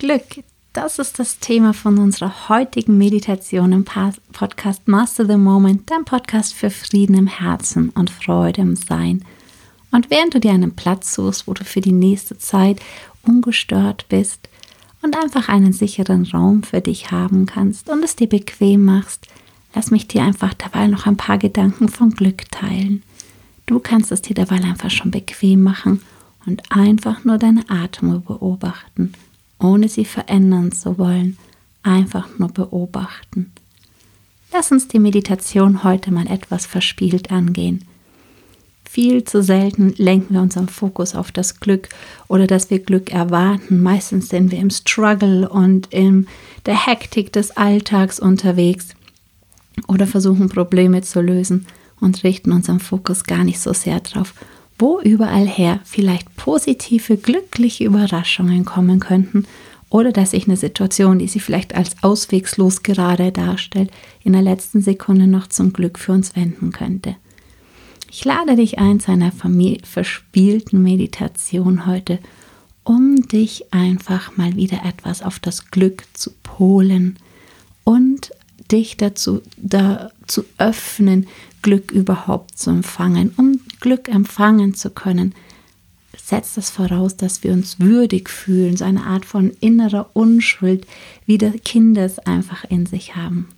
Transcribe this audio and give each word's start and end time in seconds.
Glück, 0.00 0.44
das 0.74 1.00
ist 1.00 1.18
das 1.18 1.40
Thema 1.40 1.74
von 1.74 1.98
unserer 1.98 2.48
heutigen 2.48 2.98
Meditation 2.98 3.72
im 3.72 3.84
Podcast 3.84 4.86
Master 4.86 5.26
the 5.26 5.36
Moment, 5.36 5.90
dein 5.90 6.04
Podcast 6.04 6.54
für 6.54 6.70
Frieden 6.70 7.16
im 7.16 7.26
Herzen 7.26 7.88
und 7.88 8.08
Freude 8.08 8.60
im 8.60 8.76
Sein. 8.76 9.24
Und 9.90 10.08
während 10.08 10.34
du 10.34 10.38
dir 10.38 10.52
einen 10.52 10.76
Platz 10.76 11.12
suchst, 11.12 11.48
wo 11.48 11.52
du 11.52 11.64
für 11.64 11.80
die 11.80 11.90
nächste 11.90 12.38
Zeit 12.38 12.78
ungestört 13.26 14.06
bist 14.08 14.48
und 15.02 15.16
einfach 15.16 15.48
einen 15.48 15.72
sicheren 15.72 16.26
Raum 16.26 16.62
für 16.62 16.80
dich 16.80 17.10
haben 17.10 17.46
kannst 17.46 17.90
und 17.90 18.04
es 18.04 18.14
dir 18.14 18.28
bequem 18.28 18.84
machst, 18.84 19.26
lass 19.74 19.90
mich 19.90 20.06
dir 20.06 20.22
einfach 20.22 20.54
dabei 20.54 20.86
noch 20.86 21.06
ein 21.06 21.16
paar 21.16 21.38
Gedanken 21.38 21.88
von 21.88 22.10
Glück 22.10 22.48
teilen. 22.52 23.02
Du 23.66 23.80
kannst 23.80 24.12
es 24.12 24.22
dir 24.22 24.34
dabei 24.34 24.62
einfach 24.62 24.90
schon 24.90 25.10
bequem 25.10 25.64
machen 25.64 26.02
und 26.46 26.62
einfach 26.70 27.24
nur 27.24 27.38
deine 27.38 27.68
Atmung 27.68 28.22
beobachten 28.22 29.12
ohne 29.60 29.88
sie 29.88 30.04
verändern 30.04 30.72
zu 30.72 30.98
wollen, 30.98 31.38
einfach 31.82 32.28
nur 32.38 32.48
beobachten. 32.48 33.52
Lass 34.52 34.72
uns 34.72 34.88
die 34.88 34.98
Meditation 34.98 35.84
heute 35.84 36.10
mal 36.10 36.26
etwas 36.26 36.66
verspielt 36.66 37.30
angehen. 37.30 37.84
Viel 38.88 39.24
zu 39.24 39.42
selten 39.42 39.92
lenken 39.98 40.34
wir 40.34 40.40
unseren 40.40 40.68
Fokus 40.68 41.14
auf 41.14 41.30
das 41.30 41.60
Glück 41.60 41.90
oder 42.26 42.46
dass 42.46 42.70
wir 42.70 42.78
Glück 42.78 43.12
erwarten. 43.12 43.82
Meistens 43.82 44.30
sind 44.30 44.50
wir 44.50 44.58
im 44.58 44.70
Struggle 44.70 45.46
und 45.46 45.92
in 45.92 46.26
der 46.64 46.86
Hektik 46.86 47.32
des 47.32 47.56
Alltags 47.56 48.18
unterwegs 48.18 48.88
oder 49.86 50.06
versuchen 50.06 50.48
Probleme 50.48 51.02
zu 51.02 51.20
lösen 51.20 51.66
und 52.00 52.24
richten 52.24 52.50
unseren 52.50 52.80
Fokus 52.80 53.24
gar 53.24 53.44
nicht 53.44 53.60
so 53.60 53.74
sehr 53.74 54.00
darauf, 54.00 54.32
wo 54.78 55.00
überall 55.00 55.46
her 55.46 55.80
vielleicht 55.84 56.34
positive, 56.36 57.16
glückliche 57.16 57.84
Überraschungen 57.84 58.64
kommen 58.64 59.00
könnten 59.00 59.46
oder 59.90 60.12
dass 60.12 60.32
sich 60.32 60.46
eine 60.46 60.56
Situation, 60.56 61.18
die 61.18 61.28
sie 61.28 61.40
vielleicht 61.40 61.74
als 61.74 61.96
auswegslos 62.02 62.82
gerade 62.82 63.32
darstellt, 63.32 63.90
in 64.22 64.32
der 64.32 64.42
letzten 64.42 64.82
Sekunde 64.82 65.26
noch 65.26 65.46
zum 65.46 65.72
Glück 65.72 65.98
für 65.98 66.12
uns 66.12 66.36
wenden 66.36 66.72
könnte. 66.72 67.16
Ich 68.10 68.24
lade 68.24 68.56
dich 68.56 68.78
ein 68.78 69.00
zu 69.00 69.12
einer 69.12 69.32
verspielten 69.32 70.82
Meditation 70.82 71.86
heute, 71.86 72.18
um 72.84 73.16
dich 73.28 73.72
einfach 73.72 74.36
mal 74.36 74.56
wieder 74.56 74.84
etwas 74.84 75.22
auf 75.22 75.38
das 75.38 75.70
Glück 75.70 76.04
zu 76.14 76.32
polen 76.42 77.18
und 77.84 78.30
dich 78.70 78.96
dazu 78.96 79.42
da 79.56 80.10
zu 80.26 80.44
öffnen, 80.58 81.26
Glück 81.62 81.90
überhaupt 81.90 82.58
zu 82.58 82.70
empfangen. 82.70 83.32
Um 83.36 83.60
Glück 83.80 84.08
empfangen 84.08 84.74
zu 84.74 84.90
können, 84.90 85.34
setzt 86.16 86.56
das 86.56 86.70
voraus, 86.70 87.16
dass 87.16 87.42
wir 87.42 87.52
uns 87.52 87.80
würdig 87.80 88.28
fühlen, 88.28 88.76
so 88.76 88.84
eine 88.84 89.04
Art 89.04 89.24
von 89.24 89.50
innerer 89.60 90.10
Unschuld, 90.12 90.86
wie 91.26 91.38
der 91.38 91.52
Kinder 91.52 92.04
es 92.04 92.18
einfach 92.18 92.64
in 92.64 92.86
sich 92.86 93.16
haben. 93.16 93.48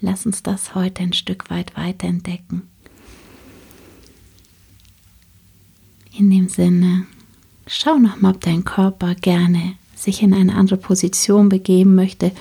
Lass 0.00 0.26
uns 0.26 0.42
das 0.42 0.74
heute 0.74 1.02
ein 1.02 1.12
Stück 1.12 1.50
weit 1.50 1.76
weiterentdecken. 1.76 2.62
In 6.18 6.30
dem 6.30 6.48
Sinne, 6.48 7.06
schau 7.66 7.98
nochmal, 7.98 8.34
ob 8.34 8.40
dein 8.40 8.64
Körper 8.64 9.14
gerne 9.14 9.74
sich 9.94 10.22
in 10.22 10.34
eine 10.34 10.54
andere 10.54 10.76
Position 10.78 11.48
begeben 11.48 11.94
möchte 11.94 12.32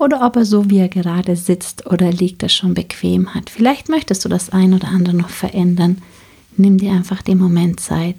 oder 0.00 0.24
ob 0.26 0.36
er 0.36 0.46
so 0.46 0.70
wie 0.70 0.78
er 0.78 0.88
gerade 0.88 1.36
sitzt 1.36 1.86
oder 1.86 2.10
liegt, 2.10 2.42
das 2.42 2.54
schon 2.54 2.72
bequem 2.72 3.34
hat. 3.34 3.50
Vielleicht 3.50 3.90
möchtest 3.90 4.24
du 4.24 4.30
das 4.30 4.48
ein 4.48 4.72
oder 4.72 4.88
andere 4.88 5.14
noch 5.14 5.28
verändern. 5.28 5.98
Nimm 6.56 6.78
dir 6.78 6.92
einfach 6.92 7.20
den 7.20 7.36
Moment 7.36 7.80
Zeit, 7.80 8.16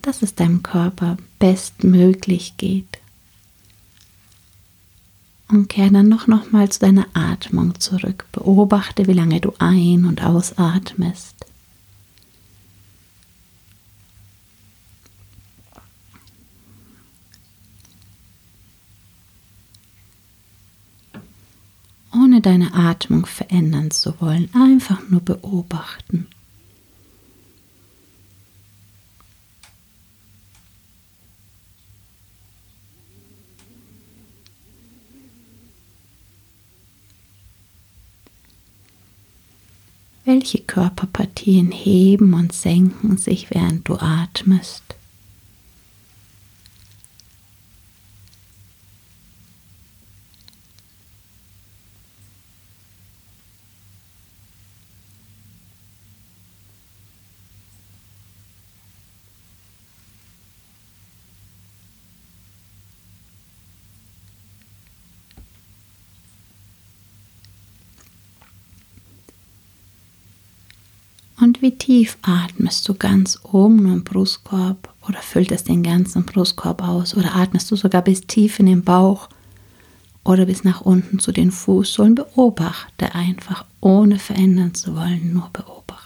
dass 0.00 0.22
es 0.22 0.34
deinem 0.34 0.62
Körper 0.62 1.18
bestmöglich 1.38 2.56
geht. 2.56 2.98
Und 5.48 5.68
kehr 5.68 5.90
dann 5.90 6.08
noch, 6.08 6.26
noch 6.26 6.50
mal 6.50 6.70
zu 6.70 6.80
deiner 6.80 7.06
Atmung 7.12 7.78
zurück. 7.78 8.24
Beobachte, 8.32 9.06
wie 9.06 9.12
lange 9.12 9.42
du 9.42 9.52
ein- 9.58 10.06
und 10.06 10.24
ausatmest. 10.24 11.36
ohne 22.26 22.35
deine 22.46 22.74
Atmung 22.74 23.26
verändern 23.26 23.90
zu 23.90 24.20
wollen, 24.20 24.48
einfach 24.54 25.00
nur 25.08 25.20
beobachten. 25.20 26.28
Welche 40.24 40.60
Körperpartien 40.60 41.72
heben 41.72 42.32
und 42.34 42.52
senken 42.52 43.16
sich, 43.16 43.50
während 43.50 43.88
du 43.88 43.96
atmest? 43.96 44.86
Und 71.46 71.55
wie 71.66 71.76
tief 71.76 72.16
atmest 72.22 72.88
du 72.88 72.94
ganz 72.94 73.40
oben 73.42 73.82
nur 73.82 73.92
im 73.94 74.04
Brustkorb 74.04 74.88
oder 75.08 75.18
füllt 75.18 75.50
es 75.50 75.64
den 75.64 75.82
ganzen 75.82 76.24
Brustkorb 76.24 76.80
aus 76.80 77.16
oder 77.16 77.34
atmest 77.34 77.68
du 77.72 77.74
sogar 77.74 78.02
bis 78.02 78.20
tief 78.20 78.60
in 78.60 78.66
den 78.66 78.84
Bauch 78.84 79.28
oder 80.22 80.46
bis 80.46 80.62
nach 80.62 80.82
unten 80.82 81.18
zu 81.18 81.32
den 81.32 81.50
Fußsohlen? 81.50 82.14
Beobachte 82.14 83.16
einfach, 83.16 83.64
ohne 83.80 84.20
verändern 84.20 84.74
zu 84.74 84.94
wollen, 84.94 85.32
nur 85.32 85.50
beobachten. 85.52 86.05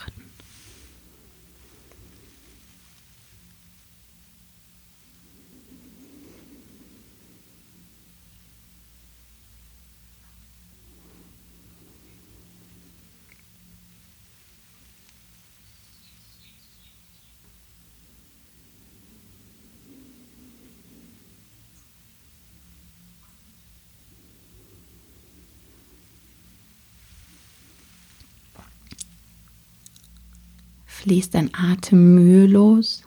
Fließt 31.01 31.33
dein 31.33 31.49
Atem 31.53 32.13
mühelos? 32.15 33.03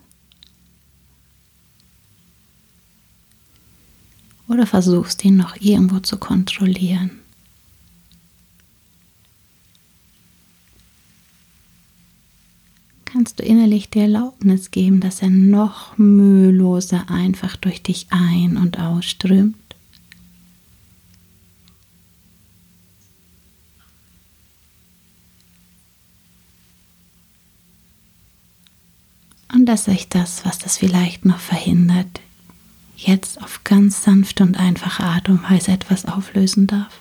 Oder 4.48 4.66
versuchst 4.66 5.24
ihn 5.24 5.36
noch 5.36 5.56
irgendwo 5.60 6.00
zu 6.00 6.18
kontrollieren? 6.18 7.20
Kannst 13.04 13.38
du 13.38 13.44
innerlich 13.44 13.90
die 13.90 14.00
Erlaubnis 14.00 14.72
geben, 14.72 14.98
dass 14.98 15.22
er 15.22 15.30
noch 15.30 15.96
müheloser 15.96 17.08
einfach 17.08 17.54
durch 17.54 17.80
dich 17.80 18.08
ein- 18.10 18.56
und 18.56 18.80
ausströmt? 18.80 19.63
Dass 29.66 29.88
euch 29.88 30.08
das, 30.08 30.44
was 30.44 30.58
das 30.58 30.78
vielleicht 30.78 31.24
noch 31.24 31.38
verhindert, 31.38 32.20
jetzt 32.96 33.42
auf 33.42 33.62
ganz 33.64 34.04
sanfte 34.04 34.42
und 34.42 34.58
einfache 34.58 35.04
Art 35.04 35.28
und 35.28 35.42
Weise 35.50 35.72
etwas 35.72 36.06
auflösen 36.06 36.66
darf. 36.66 37.00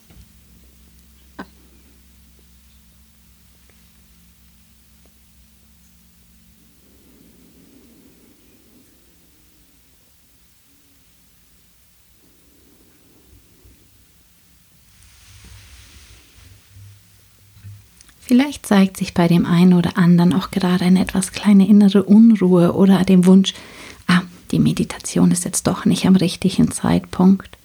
Vielleicht 18.34 18.66
zeigt 18.66 18.98
sich 18.98 19.14
bei 19.14 19.28
dem 19.28 19.46
einen 19.46 19.76
oder 19.76 19.96
anderen 19.96 20.34
auch 20.34 20.50
gerade 20.50 20.86
eine 20.86 21.02
etwas 21.02 21.34
kleine 21.34 21.68
innere 21.68 22.02
Unruhe 22.02 22.74
oder 22.74 23.04
dem 23.04 23.28
Wunsch, 23.28 23.54
ah, 24.08 24.24
die 24.50 24.58
Meditation 24.58 25.30
ist 25.30 25.46
jetzt 25.46 25.68
doch 25.68 25.86
nicht 25.86 26.08
am 26.08 26.16
richtigen 26.16 26.72
Zeitpunkt, 26.72 27.56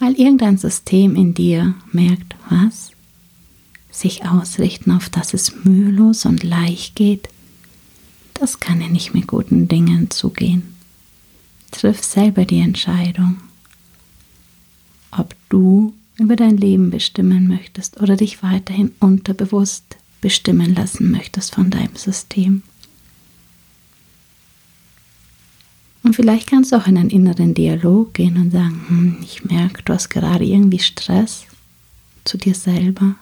weil 0.00 0.14
irgendein 0.14 0.58
System 0.58 1.14
in 1.14 1.32
dir 1.32 1.76
merkt, 1.92 2.34
was? 2.50 2.90
Sich 3.92 4.26
ausrichten, 4.26 4.90
auf 4.90 5.10
dass 5.10 5.32
es 5.32 5.64
mühelos 5.64 6.26
und 6.26 6.42
leicht 6.42 6.96
geht, 6.96 7.28
das 8.34 8.58
kann 8.58 8.80
ja 8.80 8.88
nicht 8.88 9.14
mit 9.14 9.28
guten 9.28 9.68
Dingen 9.68 10.10
zugehen. 10.10 10.74
Triff 11.70 12.02
selber 12.02 12.44
die 12.44 12.58
Entscheidung, 12.58 13.36
ob 15.12 15.36
du 15.50 15.94
über 16.18 16.36
dein 16.36 16.56
Leben 16.56 16.90
bestimmen 16.90 17.48
möchtest 17.48 18.00
oder 18.00 18.16
dich 18.16 18.42
weiterhin 18.42 18.92
unterbewusst 19.00 19.96
bestimmen 20.20 20.74
lassen 20.74 21.10
möchtest 21.10 21.54
von 21.54 21.70
deinem 21.70 21.96
System. 21.96 22.62
Und 26.02 26.14
vielleicht 26.14 26.50
kannst 26.50 26.70
du 26.70 26.76
auch 26.76 26.86
in 26.86 26.98
einen 26.98 27.10
inneren 27.10 27.54
Dialog 27.54 28.14
gehen 28.14 28.36
und 28.36 28.50
sagen, 28.50 28.84
hm, 28.88 29.16
ich 29.22 29.44
merke, 29.44 29.82
du 29.82 29.94
hast 29.94 30.10
gerade 30.10 30.44
irgendwie 30.44 30.78
Stress 30.78 31.46
zu 32.24 32.36
dir 32.36 32.54
selber. 32.54 33.16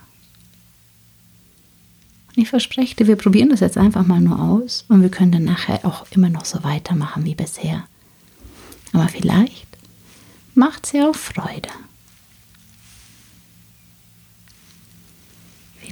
Und 2.28 2.42
ich 2.42 2.48
verspreche 2.48 2.96
dir, 2.96 3.06
wir 3.06 3.16
probieren 3.16 3.50
das 3.50 3.60
jetzt 3.60 3.78
einfach 3.78 4.06
mal 4.06 4.20
nur 4.20 4.40
aus 4.40 4.84
und 4.88 5.00
wir 5.00 5.10
können 5.10 5.32
dann 5.32 5.44
nachher 5.44 5.84
auch 5.84 6.06
immer 6.10 6.28
noch 6.28 6.44
so 6.44 6.64
weitermachen 6.64 7.24
wie 7.24 7.34
bisher. 7.34 7.84
Aber 8.92 9.08
vielleicht 9.08 9.68
macht 10.54 10.86
es 10.86 10.92
ja 10.92 11.08
auch 11.08 11.14
Freude. 11.14 11.68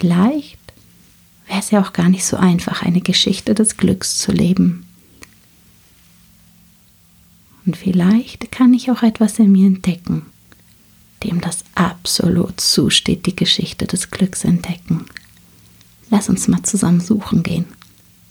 Vielleicht 0.01 0.59
wäre 1.47 1.59
es 1.59 1.71
ja 1.71 1.83
auch 1.83 1.93
gar 1.93 2.09
nicht 2.09 2.25
so 2.25 2.39
einfach, 2.39 2.83
eine 2.83 3.03
Geschichte 3.03 3.55
des 3.55 3.77
Glücks 3.77 4.19
zu 4.19 4.33
leben. 4.33 4.87
Und 7.67 7.77
vielleicht 7.77 8.51
kann 8.51 8.73
ich 8.73 8.91
auch 8.91 9.03
etwas 9.03 9.39
in 9.39 9.53
mir 9.53 9.67
entdecken, 9.67 10.23
dem 11.23 11.43
das 11.43 11.65
absolut 11.75 12.63
zusteht, 12.63 13.27
die 13.27 13.37
Geschichte 13.37 13.87
des 13.87 14.11
Glücks 14.11 14.45
entdecken. 14.45 15.05
Lass 16.09 16.31
uns 16.31 16.49
mal 16.49 16.63
zusammen 16.63 17.01
suchen 17.01 17.43
gehen. 17.43 17.67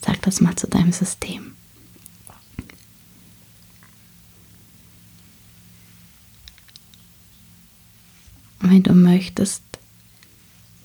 Sag 0.04 0.24
das 0.24 0.42
mal 0.42 0.56
zu 0.56 0.68
deinem 0.68 0.92
System. 0.92 1.52
Und 8.62 8.72
wenn 8.72 8.84
du 8.84 8.94
möchtest, 8.94 9.62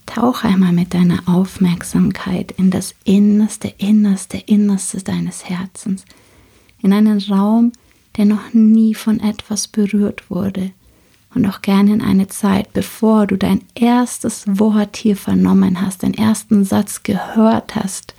tauche 0.06 0.48
einmal 0.48 0.72
mit 0.72 0.94
deiner 0.94 1.28
Aufmerksamkeit 1.28 2.52
in 2.52 2.70
das 2.70 2.94
Innerste, 3.04 3.72
Innerste, 3.78 4.38
Innerste 4.38 5.02
deines 5.02 5.48
Herzens, 5.48 6.04
in 6.82 6.92
einen 6.92 7.18
Raum, 7.18 7.72
der 8.16 8.24
noch 8.24 8.52
nie 8.52 8.94
von 8.94 9.20
etwas 9.20 9.68
berührt 9.68 10.30
wurde. 10.30 10.70
Und 11.34 11.46
auch 11.46 11.62
gerne 11.62 11.92
in 11.92 12.02
eine 12.02 12.28
Zeit, 12.28 12.72
bevor 12.72 13.26
du 13.26 13.36
dein 13.36 13.62
erstes 13.74 14.44
Wort 14.46 14.96
hier 14.96 15.16
vernommen 15.16 15.80
hast, 15.80 16.02
den 16.02 16.14
ersten 16.14 16.64
Satz 16.64 17.02
gehört 17.02 17.74
hast. 17.74 18.14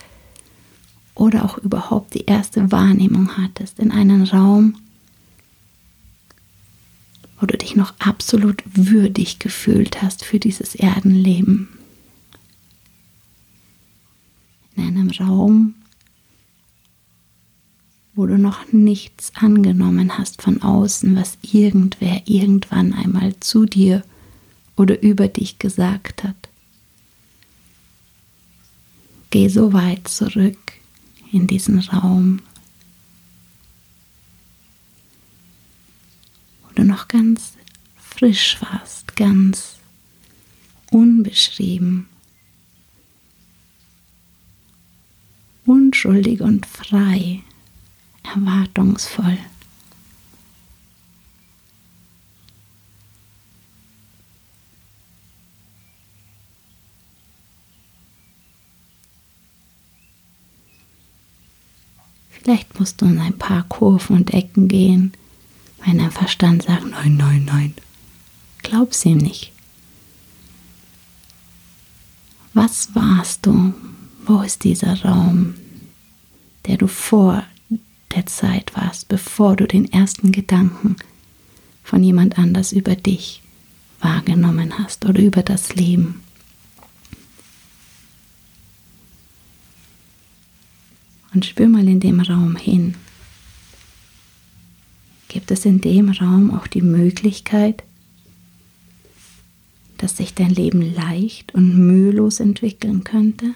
Oder 1.13 1.45
auch 1.45 1.57
überhaupt 1.57 2.13
die 2.13 2.25
erste 2.25 2.73
Wahrnehmung 2.73 3.37
hattest, 3.37 3.79
in 3.79 3.91
einen 3.91 4.23
Raum, 4.23 4.75
wo 7.39 7.45
du 7.45 7.57
dich 7.57 7.77
noch 7.77 7.93
absolut 7.99 8.63
würdig 8.65 9.39
gefühlt 9.39 10.01
hast 10.01 10.25
für 10.25 10.39
dieses 10.39 10.75
Erdenleben. 10.75 11.69
In 14.75 14.83
einem 14.83 15.09
Raum, 15.11 15.75
wo 18.13 18.25
du 18.25 18.37
noch 18.37 18.71
nichts 18.71 19.31
angenommen 19.35 20.17
hast 20.17 20.41
von 20.41 20.61
außen, 20.61 21.15
was 21.15 21.37
irgendwer 21.41 22.21
irgendwann 22.25 22.93
einmal 22.93 23.37
zu 23.39 23.65
dir 23.65 24.03
oder 24.77 25.01
über 25.01 25.27
dich 25.27 25.59
gesagt 25.59 26.23
hat. 26.23 26.49
Geh 29.29 29.49
so 29.49 29.73
weit 29.73 30.07
zurück 30.07 30.57
in 31.31 31.47
diesen 31.47 31.79
Raum, 31.79 32.41
wo 36.63 36.73
du 36.75 36.83
noch 36.83 37.09
ganz 37.09 37.53
frisch 37.97 38.57
warst, 38.61 39.15
ganz 39.17 39.75
unbeschrieben, 40.89 42.07
unschuldig 46.05 46.41
und 46.41 46.65
frei 46.65 47.41
erwartungsvoll. 48.23 49.37
Vielleicht 62.29 62.79
musst 62.79 63.01
du 63.01 63.05
in 63.05 63.19
ein 63.19 63.37
paar 63.37 63.63
Kurven 63.63 64.17
und 64.17 64.33
Ecken 64.33 64.67
gehen, 64.67 65.13
wenn 65.83 65.97
dein 65.97 66.11
Verstand 66.11 66.63
sagt, 66.63 66.85
nein, 66.85 67.17
nein, 67.17 67.45
nein. 67.45 67.73
Glaub's 68.61 69.03
ihm 69.05 69.17
nicht. 69.17 69.51
Was 72.53 72.93
warst 72.93 73.47
du? 73.47 73.73
Wo 74.27 74.41
ist 74.41 74.63
dieser 74.63 75.01
Raum, 75.03 75.55
der 76.67 76.77
du 76.77 76.87
vor 76.87 77.43
der 78.15 78.25
Zeit 78.25 78.75
warst, 78.75 79.07
bevor 79.07 79.55
du 79.55 79.67
den 79.67 79.91
ersten 79.91 80.31
Gedanken 80.31 80.95
von 81.83 82.03
jemand 82.03 82.37
anders 82.37 82.71
über 82.71 82.95
dich 82.95 83.41
wahrgenommen 83.99 84.77
hast 84.77 85.05
oder 85.05 85.19
über 85.21 85.43
das 85.43 85.75
Leben. 85.75 86.21
Und 91.33 91.45
spür 91.45 91.67
mal 91.67 91.87
in 91.87 91.99
dem 91.99 92.21
Raum 92.21 92.55
hin. 92.55 92.95
Gibt 95.27 95.51
es 95.51 95.65
in 95.65 95.81
dem 95.81 96.09
Raum 96.09 96.49
auch 96.51 96.65
die 96.65 96.81
Möglichkeit, 96.81 97.83
dass 99.97 100.17
sich 100.17 100.33
dein 100.33 100.49
Leben 100.49 100.93
leicht 100.93 101.53
und 101.53 101.75
mühelos 101.75 102.39
entwickeln 102.39 103.03
könnte? 103.03 103.53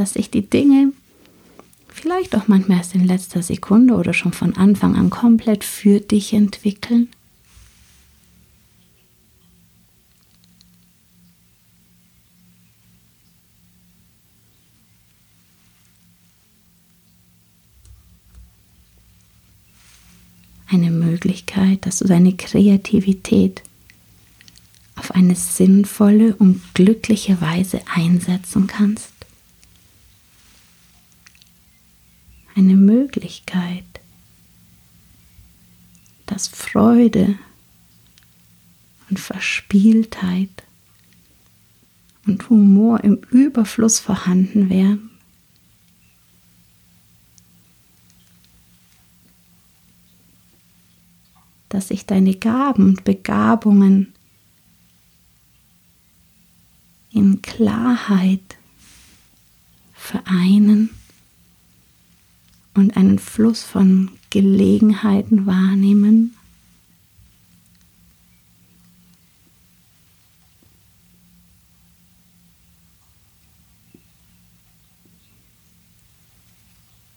Dass 0.00 0.14
sich 0.14 0.30
die 0.30 0.48
Dinge 0.48 0.94
vielleicht 1.86 2.34
auch 2.34 2.48
manchmal 2.48 2.78
erst 2.78 2.94
in 2.94 3.04
letzter 3.04 3.42
Sekunde 3.42 3.92
oder 3.92 4.14
schon 4.14 4.32
von 4.32 4.56
Anfang 4.56 4.96
an 4.96 5.10
komplett 5.10 5.62
für 5.62 6.00
dich 6.00 6.32
entwickeln? 6.32 7.10
Eine 20.66 20.90
Möglichkeit, 20.90 21.84
dass 21.84 21.98
du 21.98 22.06
deine 22.06 22.32
Kreativität 22.32 23.60
auf 24.96 25.10
eine 25.10 25.34
sinnvolle 25.34 26.34
und 26.36 26.62
glückliche 26.72 27.42
Weise 27.42 27.82
einsetzen 27.94 28.66
kannst? 28.66 29.12
Eine 32.54 32.74
Möglichkeit, 32.74 33.84
dass 36.26 36.48
Freude 36.48 37.38
und 39.08 39.18
Verspieltheit 39.18 40.64
und 42.26 42.48
Humor 42.48 43.02
im 43.02 43.16
Überfluss 43.30 43.98
vorhanden 43.98 44.70
wären. 44.70 45.10
Dass 51.68 51.88
sich 51.88 52.06
deine 52.06 52.34
Gaben 52.34 52.90
und 52.90 53.04
Begabungen 53.04 54.12
in 57.12 57.42
Klarheit 57.42 58.56
vereinen 59.92 60.90
und 62.80 62.96
einen 62.96 63.18
Fluss 63.18 63.62
von 63.62 64.10
Gelegenheiten 64.30 65.46
wahrnehmen. 65.46 66.34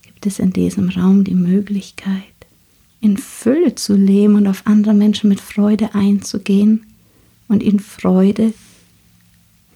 Gibt 0.01 0.25
es 0.25 0.39
in 0.39 0.53
diesem 0.53 0.89
Raum 0.89 1.23
die 1.23 1.33
Möglichkeit, 1.33 2.23
in 2.99 3.17
Fülle 3.17 3.75
zu 3.75 3.95
leben 3.95 4.35
und 4.35 4.47
auf 4.47 4.67
andere 4.67 4.93
Menschen 4.93 5.29
mit 5.29 5.39
Freude 5.39 5.95
einzugehen 5.95 6.85
und 7.47 7.63
ihnen 7.63 7.79
Freude 7.79 8.53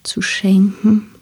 zu 0.03 0.21
schenken? 0.21 1.16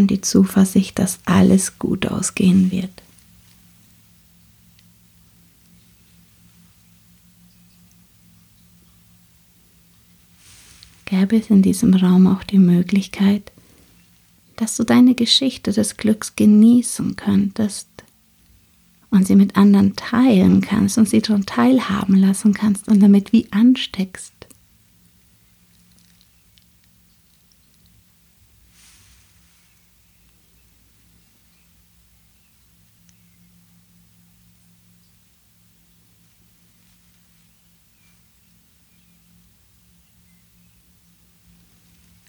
Und 0.00 0.10
die 0.10 0.20
Zuversicht, 0.20 0.98
dass 0.98 1.18
alles 1.26 1.78
gut 1.78 2.06
ausgehen 2.06 2.70
wird. 2.70 2.90
Gäbe 11.04 11.36
es 11.36 11.50
in 11.50 11.62
diesem 11.62 11.92
Raum 11.94 12.26
auch 12.26 12.44
die 12.44 12.58
Möglichkeit, 12.58 13.52
dass 14.56 14.76
du 14.76 14.84
deine 14.84 15.14
Geschichte 15.14 15.72
des 15.72 15.96
Glücks 15.96 16.36
genießen 16.36 17.16
könntest 17.16 17.88
und 19.10 19.26
sie 19.26 19.34
mit 19.34 19.56
anderen 19.56 19.96
teilen 19.96 20.60
kannst 20.60 20.98
und 20.98 21.08
sie 21.08 21.20
daran 21.20 21.46
teilhaben 21.46 22.14
lassen 22.14 22.54
kannst 22.54 22.88
und 22.88 23.00
damit 23.00 23.32
wie 23.32 23.48
ansteckst. 23.50 24.39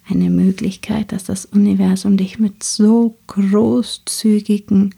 Eine 0.09 0.29
Möglichkeit, 0.29 1.11
dass 1.11 1.23
das 1.23 1.45
Universum 1.45 2.17
dich 2.17 2.39
mit 2.39 2.63
so 2.63 3.17
großzügigen 3.27 4.95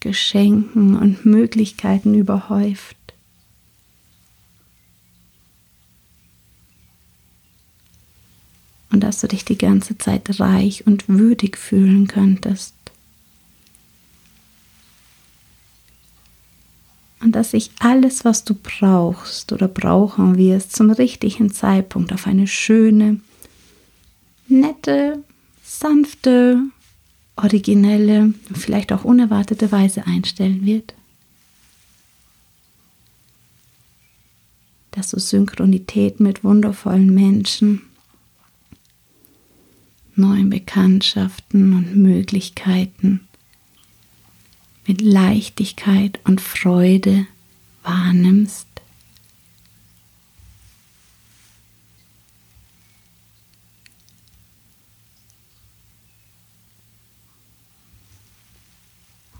Geschenken 0.00 0.96
und 0.96 1.24
Möglichkeiten 1.24 2.14
überhäuft. 2.14 2.96
Und 8.90 9.02
dass 9.02 9.20
du 9.20 9.28
dich 9.28 9.44
die 9.44 9.58
ganze 9.58 9.98
Zeit 9.98 10.40
reich 10.40 10.86
und 10.86 11.08
würdig 11.08 11.58
fühlen 11.58 12.06
könntest. 12.06 12.74
Und 17.20 17.32
dass 17.32 17.50
sich 17.50 17.70
alles, 17.80 18.24
was 18.24 18.44
du 18.44 18.54
brauchst 18.54 19.52
oder 19.52 19.68
brauchen 19.68 20.36
wirst, 20.36 20.76
zum 20.76 20.90
richtigen 20.90 21.50
Zeitpunkt 21.50 22.12
auf 22.12 22.26
eine 22.26 22.46
schöne, 22.46 23.20
nette, 24.48 25.24
sanfte, 25.62 26.62
originelle, 27.36 28.34
vielleicht 28.54 28.92
auch 28.92 29.04
unerwartete 29.04 29.70
Weise 29.72 30.06
einstellen 30.06 30.64
wird. 30.64 30.94
Dass 34.90 35.10
du 35.10 35.20
Synchronität 35.20 36.20
mit 36.20 36.42
wundervollen 36.42 37.14
Menschen, 37.14 37.82
neuen 40.14 40.48
Bekanntschaften 40.48 41.74
und 41.74 41.96
Möglichkeiten 41.96 43.20
mit 44.86 45.00
Leichtigkeit 45.00 46.20
und 46.24 46.40
Freude 46.40 47.26
wahrnimmst 47.82 48.65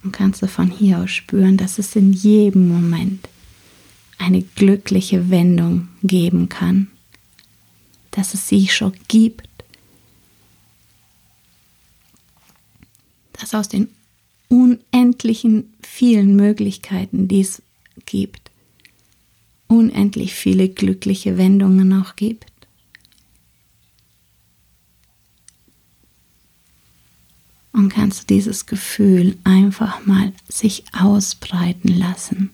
und 0.06 0.12
kannst 0.12 0.40
du 0.40 0.46
von 0.46 0.70
hier 0.70 1.00
aus 1.00 1.10
spüren, 1.10 1.56
dass 1.56 1.78
es 1.78 1.96
in 1.96 2.12
jedem 2.12 2.68
Moment 2.68 3.28
eine 4.18 4.42
glückliche 4.42 5.30
Wendung 5.30 5.88
geben 6.04 6.48
kann, 6.48 6.86
dass 8.12 8.32
es 8.32 8.48
sie 8.48 8.68
schon 8.68 8.92
gibt, 9.08 9.48
dass 13.32 13.52
aus 13.52 13.68
den 13.68 13.88
unendlichen 14.48 15.74
vielen 15.82 16.36
Möglichkeiten, 16.36 17.26
die 17.26 17.40
es 17.40 17.60
gibt, 18.06 18.52
unendlich 19.66 20.34
viele 20.34 20.68
glückliche 20.68 21.36
Wendungen 21.36 21.92
auch 22.00 22.14
gibt. 22.14 22.46
Und 27.76 27.90
kannst 27.90 28.22
du 28.22 28.34
dieses 28.34 28.64
Gefühl 28.64 29.36
einfach 29.44 30.06
mal 30.06 30.32
sich 30.48 30.84
ausbreiten 30.98 31.88
lassen. 31.88 32.48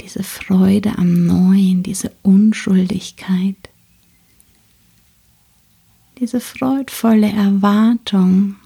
Diese 0.00 0.22
Freude 0.22 0.96
am 0.96 1.26
Neuen, 1.26 1.82
diese 1.82 2.10
Unschuldigkeit, 2.22 3.56
diese 6.18 6.40
freudvolle 6.40 7.30
Erwartung, 7.30 8.56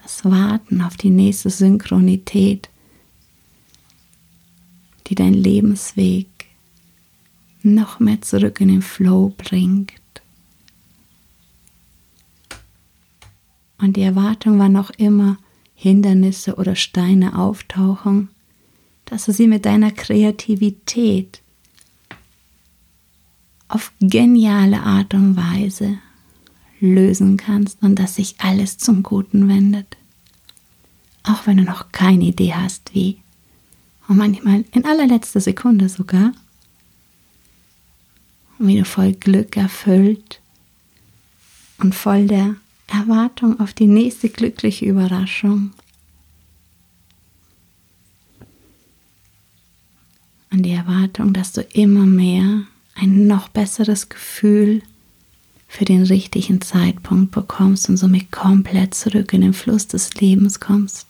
das 0.00 0.24
Warten 0.24 0.80
auf 0.80 0.96
die 0.96 1.10
nächste 1.10 1.50
Synchronität, 1.50 2.70
die 5.08 5.16
dein 5.16 5.34
Lebensweg 5.34 6.28
noch 7.64 7.98
mehr 7.98 8.22
zurück 8.22 8.60
in 8.60 8.68
den 8.68 8.82
Flow 8.82 9.34
bringt. 9.36 9.92
Und 13.78 13.96
die 13.96 14.02
Erwartung 14.02 14.58
war 14.58 14.68
noch 14.68 14.90
immer, 14.90 15.38
Hindernisse 15.74 16.54
oder 16.56 16.74
Steine 16.74 17.38
auftauchen, 17.38 18.28
dass 19.04 19.26
du 19.26 19.32
sie 19.32 19.46
mit 19.46 19.66
deiner 19.66 19.90
Kreativität 19.90 21.40
auf 23.68 23.92
geniale 24.00 24.80
Art 24.80 25.12
und 25.14 25.36
Weise 25.36 25.98
lösen 26.80 27.36
kannst 27.36 27.82
und 27.82 27.98
dass 27.98 28.16
sich 28.16 28.36
alles 28.38 28.78
zum 28.78 29.02
Guten 29.02 29.48
wendet. 29.48 29.96
Auch 31.24 31.46
wenn 31.46 31.58
du 31.58 31.64
noch 31.64 31.92
keine 31.92 32.24
Idee 32.24 32.54
hast, 32.54 32.94
wie. 32.94 33.18
Und 34.08 34.18
manchmal 34.18 34.64
in 34.72 34.84
allerletzter 34.84 35.40
Sekunde 35.40 35.88
sogar. 35.88 36.32
Und 38.58 38.68
wie 38.68 38.78
du 38.78 38.84
voll 38.84 39.12
Glück 39.12 39.56
erfüllt 39.56 40.40
und 41.78 41.94
voll 41.94 42.26
der 42.26 42.54
Erwartung 42.86 43.60
auf 43.60 43.74
die 43.74 43.86
nächste 43.86 44.28
glückliche 44.28 44.86
Überraschung. 44.86 45.72
Und 50.50 50.62
die 50.62 50.72
Erwartung, 50.72 51.32
dass 51.32 51.52
du 51.52 51.62
immer 51.62 52.06
mehr 52.06 52.62
ein 52.94 53.26
noch 53.26 53.48
besseres 53.48 54.08
Gefühl 54.08 54.82
für 55.68 55.84
den 55.84 56.04
richtigen 56.04 56.60
Zeitpunkt 56.60 57.32
bekommst 57.32 57.88
und 57.88 57.96
somit 57.96 58.30
komplett 58.30 58.94
zurück 58.94 59.32
in 59.32 59.42
den 59.42 59.52
Fluss 59.52 59.86
des 59.88 60.14
Lebens 60.14 60.60
kommst. 60.60 61.06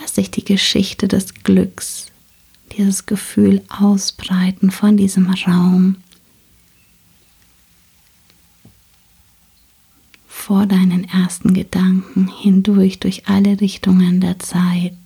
Lass 0.00 0.14
sich 0.14 0.30
die 0.30 0.44
Geschichte 0.44 1.08
des 1.08 1.32
Glücks 1.34 2.09
dieses 2.80 3.04
Gefühl 3.04 3.62
ausbreiten 3.68 4.70
von 4.70 4.96
diesem 4.96 5.30
Raum 5.30 5.96
vor 10.26 10.64
deinen 10.64 11.04
ersten 11.04 11.52
Gedanken 11.52 12.26
hindurch 12.26 12.98
durch 12.98 13.28
alle 13.28 13.60
Richtungen 13.60 14.22
der 14.22 14.38
Zeit. 14.38 14.96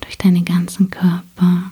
Durch 0.00 0.18
deinen 0.18 0.44
ganzen 0.44 0.90
Körper. 0.90 1.70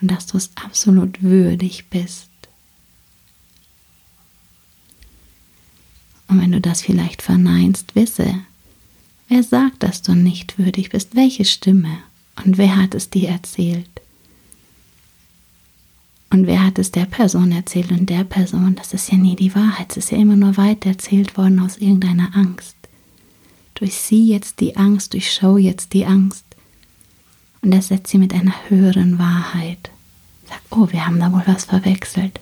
Und 0.00 0.10
dass 0.10 0.26
du 0.26 0.38
es 0.38 0.50
absolut 0.56 1.22
würdig 1.22 1.90
bist, 1.90 2.27
Und 6.28 6.40
wenn 6.40 6.52
du 6.52 6.60
das 6.60 6.82
vielleicht 6.82 7.22
verneinst, 7.22 7.94
wisse, 7.94 8.34
wer 9.28 9.42
sagt, 9.42 9.82
dass 9.82 10.02
du 10.02 10.14
nicht 10.14 10.58
würdig 10.58 10.90
bist? 10.90 11.16
Welche 11.16 11.44
Stimme? 11.44 11.98
Und 12.44 12.58
wer 12.58 12.76
hat 12.76 12.94
es 12.94 13.10
dir 13.10 13.30
erzählt? 13.30 13.88
Und 16.30 16.46
wer 16.46 16.64
hat 16.64 16.78
es 16.78 16.92
der 16.92 17.06
Person 17.06 17.50
erzählt 17.52 17.90
und 17.90 18.10
der 18.10 18.24
Person? 18.24 18.76
Das 18.76 18.92
ist 18.92 19.10
ja 19.10 19.16
nie 19.16 19.34
die 19.34 19.54
Wahrheit. 19.54 19.92
Es 19.92 20.04
ist 20.04 20.12
ja 20.12 20.18
immer 20.18 20.36
nur 20.36 20.58
weiter 20.58 20.90
erzählt 20.90 21.38
worden 21.38 21.58
aus 21.60 21.78
irgendeiner 21.78 22.36
Angst. 22.36 22.76
Durchsieh 23.74 24.28
jetzt 24.28 24.60
die 24.60 24.76
Angst, 24.76 25.14
durchschau 25.14 25.56
jetzt 25.56 25.94
die 25.94 26.04
Angst 26.04 26.44
und 27.62 27.72
ersetze 27.72 28.12
sie 28.12 28.18
mit 28.18 28.34
einer 28.34 28.54
höheren 28.68 29.18
Wahrheit. 29.18 29.90
Sag, 30.46 30.60
oh, 30.70 30.88
wir 30.90 31.06
haben 31.06 31.18
da 31.18 31.32
wohl 31.32 31.42
was 31.46 31.64
verwechselt 31.64 32.40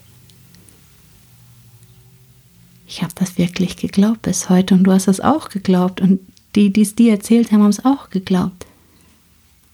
ich 2.86 3.02
habe 3.02 3.12
das 3.14 3.36
wirklich 3.38 3.76
geglaubt 3.76 4.22
bis 4.22 4.48
heute 4.48 4.74
und 4.74 4.84
du 4.84 4.92
hast 4.92 5.08
es 5.08 5.20
auch 5.20 5.48
geglaubt 5.48 6.00
und 6.00 6.20
die, 6.54 6.72
die 6.72 6.82
es 6.82 6.94
dir 6.94 7.12
erzählt 7.12 7.52
haben, 7.52 7.62
haben 7.62 7.70
es 7.70 7.84
auch 7.84 8.10
geglaubt. 8.10 8.66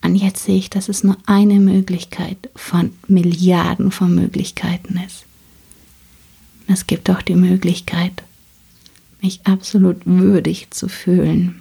Und 0.03 0.17
jetzt 0.17 0.45
sehe 0.45 0.59
ich, 0.59 0.69
dass 0.69 0.89
es 0.89 1.05
nur 1.05 1.17
eine 1.27 1.61
Möglichkeit 1.61 2.51
von 2.57 2.93
Milliarden 3.07 3.93
von 3.93 4.15
Möglichkeiten 4.15 5.01
ist. 5.07 5.25
Es 6.67 6.87
gibt 6.87 7.09
auch 7.11 7.23
die 7.23 7.37
Möglichkeit, 7.37 8.23
mich 9.21 9.47
absolut 9.47 9.99
würdig 10.05 10.71
zu 10.71 10.89
fühlen, 10.89 11.61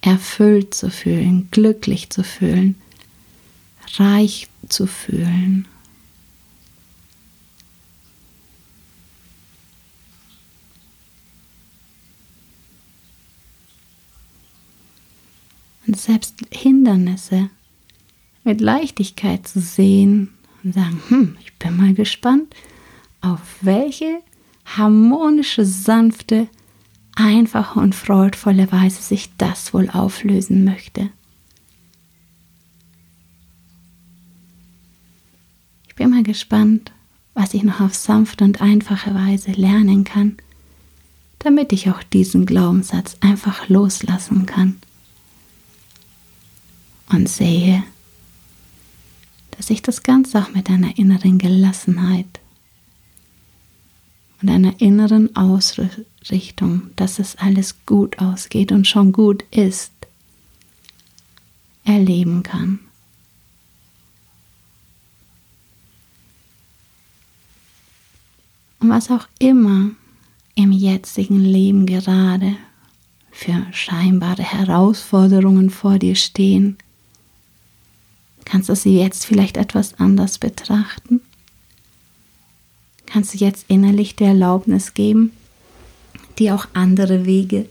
erfüllt 0.00 0.74
zu 0.74 0.90
fühlen, 0.90 1.48
glücklich 1.52 2.10
zu 2.10 2.24
fühlen, 2.24 2.74
reich 3.98 4.48
zu 4.68 4.86
fühlen. 4.88 5.68
Selbst 15.94 16.36
Hindernisse 16.50 17.50
mit 18.44 18.60
Leichtigkeit 18.60 19.46
zu 19.46 19.60
sehen 19.60 20.34
und 20.62 20.74
sagen, 20.74 21.02
hm, 21.08 21.36
ich 21.40 21.52
bin 21.54 21.76
mal 21.76 21.94
gespannt, 21.94 22.54
auf 23.20 23.40
welche 23.60 24.20
harmonische, 24.64 25.64
sanfte, 25.64 26.48
einfache 27.14 27.78
und 27.78 27.94
freudvolle 27.94 28.70
Weise 28.72 29.02
sich 29.02 29.30
das 29.38 29.74
wohl 29.74 29.90
auflösen 29.90 30.64
möchte. 30.64 31.10
Ich 35.88 35.94
bin 35.94 36.10
mal 36.10 36.22
gespannt, 36.22 36.92
was 37.34 37.54
ich 37.54 37.62
noch 37.62 37.80
auf 37.80 37.94
sanfte 37.94 38.44
und 38.44 38.60
einfache 38.60 39.14
Weise 39.14 39.52
lernen 39.52 40.04
kann, 40.04 40.36
damit 41.38 41.72
ich 41.72 41.90
auch 41.90 42.02
diesen 42.02 42.46
Glaubenssatz 42.46 43.16
einfach 43.20 43.68
loslassen 43.68 44.46
kann 44.46 44.76
und 47.12 47.28
sehe, 47.28 47.84
dass 49.52 49.70
ich 49.70 49.82
das 49.82 50.02
Ganze 50.02 50.42
auch 50.42 50.50
mit 50.50 50.68
einer 50.70 50.98
inneren 50.98 51.38
Gelassenheit 51.38 52.40
und 54.40 54.48
einer 54.48 54.80
inneren 54.80 55.36
Ausrichtung, 55.36 56.90
dass 56.96 57.18
es 57.18 57.36
alles 57.36 57.76
gut 57.86 58.18
ausgeht 58.18 58.72
und 58.72 58.86
schon 58.86 59.12
gut 59.12 59.44
ist, 59.50 59.92
erleben 61.84 62.42
kann. 62.42 62.80
Und 68.80 68.88
was 68.88 69.10
auch 69.10 69.28
immer 69.38 69.90
im 70.56 70.72
jetzigen 70.72 71.38
Leben 71.38 71.86
gerade 71.86 72.56
für 73.30 73.64
scheinbare 73.70 74.42
Herausforderungen 74.42 75.70
vor 75.70 76.00
dir 76.00 76.16
stehen, 76.16 76.78
kannst 78.52 78.68
du 78.68 78.76
sie 78.76 78.98
jetzt 78.98 79.24
vielleicht 79.24 79.56
etwas 79.56 79.94
anders 79.94 80.36
betrachten 80.36 81.22
kannst 83.12 83.34
du 83.34 83.38
jetzt 83.38 83.66
innerlich 83.68 84.16
die 84.16 84.24
Erlaubnis 84.24 84.94
geben, 84.94 85.32
dir 86.38 86.54
auch 86.54 86.66
andere 86.72 87.26
Wege 87.26 87.66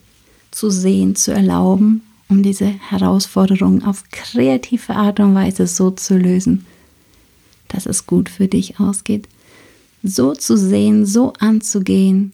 zu 0.51 0.69
sehen, 0.69 1.15
zu 1.15 1.33
erlauben, 1.33 2.03
um 2.29 2.43
diese 2.43 2.67
Herausforderungen 2.67 3.83
auf 3.83 4.03
kreative 4.11 4.95
Art 4.95 5.19
und 5.19 5.33
Weise 5.33 5.65
so 5.65 5.89
zu 5.89 6.15
lösen, 6.15 6.67
dass 7.69 7.87
es 7.87 8.05
gut 8.05 8.29
für 8.29 8.47
dich 8.47 8.79
ausgeht. 8.79 9.27
So 10.03 10.35
zu 10.35 10.55
sehen, 10.57 11.07
so 11.07 11.33
anzugehen, 11.39 12.33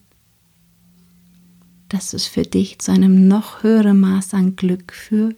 dass 1.88 2.14
es 2.14 2.26
für 2.28 2.44
dich 2.44 2.80
zu 2.80 2.92
einem 2.92 3.30
noch 3.30 3.64
höheren 3.64 4.02
Maß 4.02 4.34
an 4.34 4.58
Glück 4.58 4.92
führt 4.92 5.38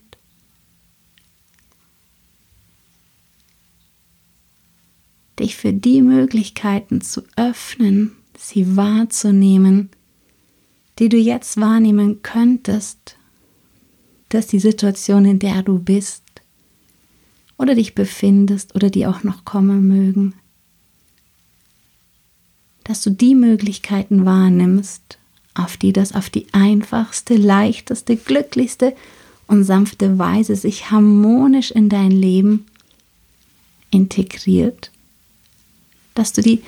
dich 5.40 5.56
für 5.56 5.74
die 5.74 6.02
Möglichkeiten 6.02 7.02
zu 7.02 7.22
öffnen, 7.36 8.16
sie 8.38 8.76
wahrzunehmen, 8.76 9.90
die 11.00 11.10
du 11.10 11.18
jetzt 11.18 11.60
wahrnehmen 11.60 12.22
könntest, 12.22 13.16
dass 14.30 14.48
die 14.48 14.60
Situation, 14.60 15.26
in 15.26 15.40
der 15.40 15.64
du 15.64 15.80
bist 15.80 16.24
oder 17.58 17.76
dich 17.76 17.96
befindest 17.96 18.76
oder 18.76 18.90
die 18.90 19.08
auch 19.08 19.24
noch 19.24 19.46
kommen 19.46 19.88
mögen, 19.88 20.34
dass 22.84 23.02
du 23.02 23.10
die 23.10 23.36
Möglichkeiten 23.36 24.26
wahrnimmst, 24.26 25.18
auf 25.54 25.78
die 25.78 25.94
das 25.94 26.14
auf 26.14 26.30
die 26.30 26.48
einfachste, 26.54 27.36
leichteste, 27.36 28.16
glücklichste 28.16 28.96
und 29.48 29.64
sanfte 29.64 30.18
Weise 30.20 30.56
sich 30.56 30.92
harmonisch 30.92 31.72
in 31.72 31.90
dein 31.90 32.12
Leben 32.12 32.66
integriert 33.92 34.92
dass 36.20 36.34
du 36.34 36.42
die 36.42 36.62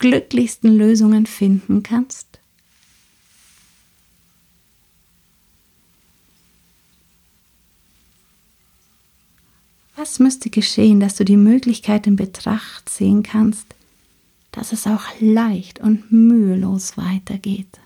glücklichsten 0.00 0.76
Lösungen 0.76 1.24
finden 1.24 1.84
kannst? 1.84 2.26
Was 9.96 10.18
müsste 10.18 10.50
geschehen, 10.50 10.98
dass 10.98 11.14
du 11.14 11.24
die 11.24 11.36
Möglichkeit 11.36 12.08
in 12.08 12.16
Betracht 12.16 12.88
ziehen 12.88 13.22
kannst, 13.22 13.66
dass 14.50 14.72
es 14.72 14.88
auch 14.88 15.04
leicht 15.20 15.78
und 15.78 16.10
mühelos 16.10 16.96
weitergeht? 16.96 17.78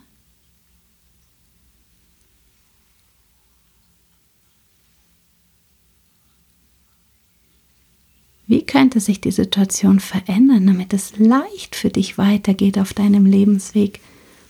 Wie 8.49 8.65
könnte 8.65 8.99
sich 8.99 9.21
die 9.21 9.31
Situation 9.31 10.01
verändern, 10.01 10.67
damit 10.67 10.95
es 10.95 11.19
leicht 11.19 11.77
für 11.77 11.91
dich 11.91 12.17
weitergeht 12.17 12.79
auf 12.79 12.95
deinem 12.95 13.27
Lebensweg 13.27 14.01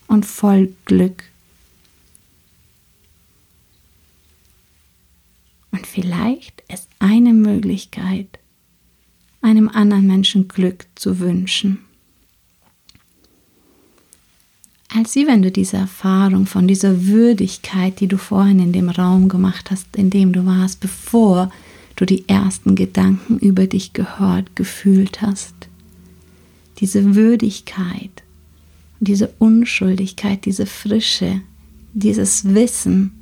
und 0.06 0.24
voll 0.24 0.72
Glück? 0.84 1.24
Und 5.72 5.84
vielleicht 5.84 6.62
ist 6.72 6.88
eine 7.00 7.32
Möglichkeit, 7.34 8.38
einem 9.42 9.68
anderen 9.68 10.06
Menschen 10.06 10.46
Glück 10.46 10.86
zu 10.94 11.18
wünschen. 11.18 11.80
Als 14.94 15.16
wie 15.16 15.26
wenn 15.26 15.42
du 15.42 15.50
diese 15.50 15.76
Erfahrung 15.76 16.46
von 16.46 16.68
dieser 16.68 17.06
Würdigkeit, 17.06 17.98
die 17.98 18.06
du 18.06 18.16
vorhin 18.16 18.60
in 18.60 18.72
dem 18.72 18.90
Raum 18.90 19.28
gemacht 19.28 19.72
hast, 19.72 19.96
in 19.96 20.08
dem 20.08 20.32
du 20.32 20.46
warst, 20.46 20.78
bevor 20.78 21.46
du 21.46 21.67
du 21.98 22.06
die 22.06 22.28
ersten 22.28 22.76
Gedanken 22.76 23.38
über 23.38 23.66
dich 23.66 23.92
gehört, 23.92 24.54
gefühlt 24.54 25.20
hast. 25.20 25.54
Diese 26.78 27.16
Würdigkeit, 27.16 28.22
diese 29.00 29.32
Unschuldigkeit, 29.40 30.44
diese 30.44 30.66
Frische, 30.66 31.40
dieses 31.92 32.54
Wissen, 32.54 33.12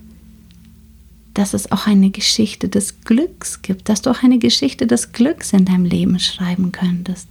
dass 1.33 1.55
es 1.55 1.73
auch 1.73 1.87
eine 1.87 2.11
Geschichte 2.11 2.69
des 2.69 3.01
Glücks 3.03 3.63
gibt, 3.63 3.89
dass 3.89 4.03
du 4.03 4.11
auch 4.11 4.23
eine 4.23 4.39
Geschichte 4.39 4.87
des 4.87 5.13
Glücks 5.13 5.55
in 5.55 5.65
deinem 5.65 5.87
Leben 5.87 6.19
schreiben 6.19 6.71
könntest. 6.71 7.29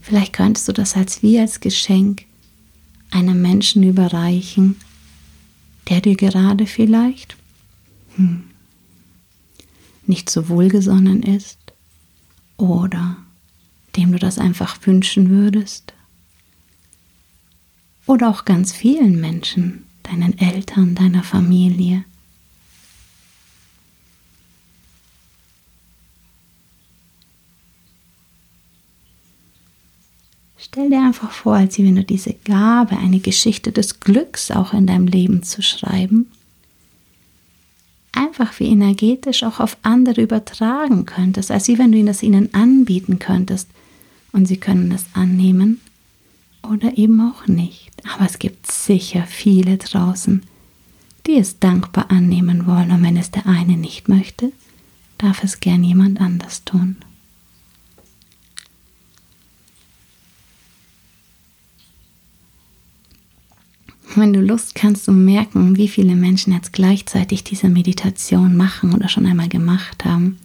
Vielleicht 0.00 0.32
könntest 0.32 0.66
du 0.66 0.72
das 0.72 0.96
als 0.96 1.22
wie 1.22 1.38
als 1.38 1.60
Geschenk 1.60 2.24
einem 3.10 3.40
Menschen 3.40 3.84
überreichen, 3.84 4.76
der 5.88 6.00
dir 6.00 6.16
gerade 6.16 6.66
vielleicht 6.66 7.36
hm, 8.16 8.44
nicht 10.08 10.30
so 10.30 10.48
wohlgesonnen 10.48 11.22
ist 11.22 11.58
oder 12.56 13.16
dem 13.96 14.12
du 14.12 14.18
das 14.18 14.38
einfach 14.38 14.78
wünschen 14.86 15.30
würdest. 15.30 15.92
Oder 18.06 18.28
auch 18.28 18.44
ganz 18.44 18.72
vielen 18.72 19.20
Menschen, 19.20 19.84
deinen 20.02 20.38
Eltern, 20.38 20.94
deiner 20.94 21.22
Familie. 21.22 22.04
Stell 30.58 30.90
dir 30.90 31.02
einfach 31.02 31.30
vor, 31.30 31.54
als 31.54 31.78
wenn 31.78 31.94
du 31.94 32.04
diese 32.04 32.34
Gabe, 32.34 32.98
eine 32.98 33.20
Geschichte 33.20 33.70
des 33.70 34.00
Glücks 34.00 34.50
auch 34.50 34.72
in 34.72 34.86
deinem 34.86 35.06
Leben 35.06 35.42
zu 35.42 35.62
schreiben, 35.62 36.32
einfach 38.16 38.58
wie 38.58 38.68
energetisch 38.68 39.42
auch 39.42 39.60
auf 39.60 39.76
andere 39.82 40.22
übertragen 40.22 41.06
könntest, 41.06 41.50
als 41.50 41.68
wie 41.68 41.78
wenn 41.78 41.92
du 41.92 42.02
das 42.04 42.22
ihnen 42.22 42.52
anbieten 42.54 43.18
könntest 43.18 43.68
und 44.32 44.46
sie 44.46 44.56
können 44.56 44.90
es 44.92 45.06
annehmen 45.14 45.80
oder 46.62 46.96
eben 46.98 47.20
auch 47.20 47.46
nicht. 47.46 47.90
Aber 48.14 48.26
es 48.26 48.38
gibt 48.38 48.70
sicher 48.70 49.24
viele 49.26 49.76
draußen, 49.78 50.42
die 51.26 51.36
es 51.36 51.58
dankbar 51.58 52.10
annehmen 52.10 52.66
wollen 52.66 52.90
und 52.90 53.02
wenn 53.02 53.16
es 53.16 53.30
der 53.30 53.46
eine 53.46 53.76
nicht 53.76 54.08
möchte, 54.08 54.52
darf 55.18 55.42
es 55.42 55.60
gern 55.60 55.84
jemand 55.84 56.20
anders 56.20 56.64
tun. 56.64 56.96
Wenn 64.16 64.32
du 64.32 64.40
Lust 64.40 64.74
kannst 64.74 65.08
du 65.08 65.12
merken, 65.12 65.76
wie 65.76 65.88
viele 65.88 66.14
Menschen 66.14 66.52
jetzt 66.52 66.72
gleichzeitig 66.72 67.42
diese 67.42 67.68
Meditation 67.68 68.56
machen 68.56 68.94
oder 68.94 69.08
schon 69.08 69.26
einmal 69.26 69.48
gemacht 69.48 70.04
haben. 70.04 70.38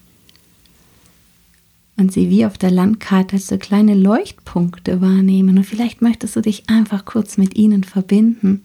und 1.99 2.13
sie 2.13 2.29
wie 2.29 2.45
auf 2.45 2.57
der 2.57 2.71
Landkarte 2.71 3.35
als 3.35 3.47
so 3.47 3.57
kleine 3.57 3.93
Leuchtpunkte 3.93 5.01
wahrnehmen. 5.01 5.57
Und 5.57 5.65
vielleicht 5.65 6.01
möchtest 6.01 6.35
du 6.35 6.41
dich 6.41 6.69
einfach 6.69 7.03
kurz 7.03 7.37
mit 7.37 7.55
ihnen 7.55 7.83
verbinden. 7.83 8.63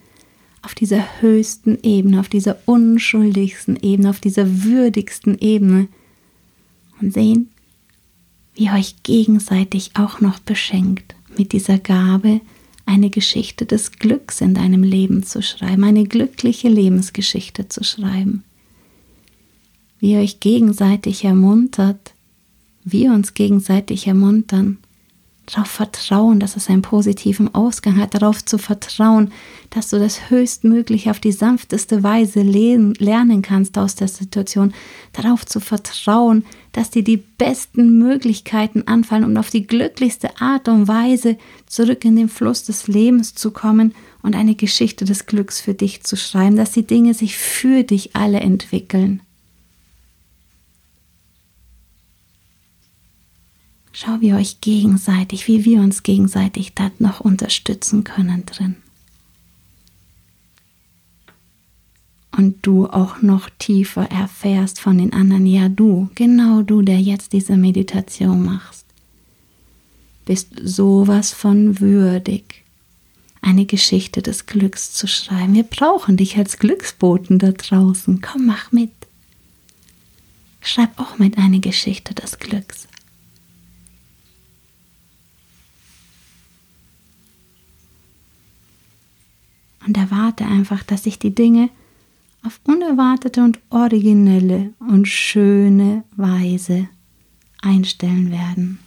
Auf 0.63 0.75
dieser 0.75 1.21
höchsten 1.21 1.79
Ebene, 1.83 2.21
auf 2.21 2.29
dieser 2.29 2.57
unschuldigsten 2.65 3.77
Ebene, 3.83 4.11
auf 4.11 4.21
dieser 4.21 4.63
würdigsten 4.63 5.37
Ebene. 5.39 5.89
Und 7.01 7.13
sehen, 7.13 7.51
wie 8.55 8.71
euch 8.71 9.03
gegenseitig 9.03 9.91
auch 9.95 10.21
noch 10.21 10.39
beschenkt 10.39 11.17
mit 11.37 11.53
dieser 11.53 11.79
Gabe, 11.79 12.41
eine 12.87 13.11
Geschichte 13.11 13.67
des 13.67 13.93
Glücks 13.93 14.41
in 14.41 14.55
deinem 14.55 14.83
Leben 14.83 15.23
zu 15.23 15.43
schreiben, 15.43 15.85
eine 15.85 16.05
glückliche 16.05 16.69
Lebensgeschichte 16.69 17.69
zu 17.69 17.83
schreiben. 17.83 18.45
Wie 19.99 20.13
ihr 20.13 20.21
euch 20.21 20.41
gegenseitig 20.41 21.25
ermuntert, 21.25 22.15
wir 22.85 23.13
uns 23.13 23.35
gegenseitig 23.35 24.07
ermuntern, 24.07 24.79
darauf 25.47 25.69
vertrauen, 25.69 26.41
dass 26.41 26.57
es 26.57 26.69
einen 26.69 26.83
positiven 26.83 27.55
Ausgang 27.55 27.99
hat, 27.99 28.15
darauf 28.15 28.45
zu 28.45 28.59
vertrauen, 28.59 29.33
dass 29.71 29.91
du 29.91 29.99
das 29.99 30.31
höchstmöglich 30.31 31.11
auf 31.11 31.21
die 31.21 31.33
sanfteste 31.33 32.03
Weise 32.03 32.43
lernen 32.43 33.43
kannst 33.43 33.77
aus 33.77 33.95
der 33.95 34.09
Situation, 34.09 34.73
darauf 35.13 35.45
zu 35.45 35.61
vertrauen, 35.61 36.45
dass 36.73 36.91
dir 36.91 37.05
die 37.05 37.19
besten 37.19 37.99
Möglichkeiten 37.99 38.85
anfallen, 38.87 39.25
um 39.25 39.37
auf 39.37 39.51
die 39.51 39.67
glücklichste 39.67 40.41
Art 40.41 40.69
und 40.69 40.89
Weise 40.89 41.37
zurück 41.67 42.05
in 42.05 42.17
den 42.17 42.29
Fluss 42.29 42.65
des 42.65 42.89
Lebens 42.89 43.35
zu 43.35 43.51
kommen 43.51 43.95
und 44.23 44.35
eine 44.35 44.55
Geschichte 44.55 45.05
des 45.05 45.27
Glücks 45.27 45.61
für 45.61 45.75
dich 45.75 46.03
zu 46.03 46.17
schreiben, 46.17 46.57
dass 46.57 46.73
die 46.73 46.87
Dinge 46.87 47.15
sich 47.15 47.37
für 47.37 47.83
dich 47.83 48.17
alle 48.17 48.41
entwickeln. 48.41 49.21
Schau, 53.97 54.21
wie 54.21 54.35
euch 54.35 54.61
gegenseitig, 54.61 55.47
wie 55.47 55.65
wir 55.65 55.79
uns 55.79 56.03
gegenseitig 56.03 56.75
da 56.75 56.91
noch 56.99 57.21
unterstützen 57.21 58.03
können 58.03 58.45
drin. 58.45 58.75
Und 62.37 62.67
du 62.67 62.89
auch 62.89 63.23
noch 63.23 63.49
tiefer 63.61 64.11
erfährst 64.11 64.81
von 64.81 64.99
den 64.99 65.13
anderen, 65.13 65.47
ja 65.47 65.69
du, 65.69 66.11
genau 66.17 66.63
du, 66.63 66.83
der 66.83 67.01
jetzt 67.01 67.33
diese 67.33 67.57
Meditation 67.57 68.45
machst, 68.45 68.85
bist 70.25 70.49
sowas 70.61 71.33
von 71.33 71.79
würdig, 71.79 72.65
eine 73.43 73.65
Geschichte 73.65 74.23
des 74.23 74.47
Glücks 74.47 74.93
zu 74.93 75.07
schreiben. 75.07 75.55
Wir 75.55 75.63
brauchen 75.63 76.17
dich 76.17 76.37
als 76.37 76.59
Glücksboten 76.59 77.39
da 77.39 77.53
draußen. 77.53 78.21
Komm, 78.21 78.47
mach 78.47 78.73
mit. 78.73 78.91
Schreib 80.61 80.99
auch 80.99 81.19
mit 81.19 81.39
eine 81.39 81.61
Geschichte 81.61 82.13
des 82.13 82.41
Glücks. 82.41 82.89
Und 89.87 89.97
erwarte 89.97 90.45
einfach, 90.45 90.83
dass 90.83 91.05
sich 91.05 91.19
die 91.19 91.35
Dinge 91.35 91.71
auf 92.45 92.61
unerwartete 92.65 93.43
und 93.43 93.59
originelle 93.71 94.75
und 94.79 95.09
schöne 95.09 96.05
Weise 96.17 96.89
einstellen 97.63 98.31
werden. 98.31 98.79